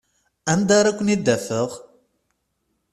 [0.51, 1.69] Anda ara ken-id-afeɣ?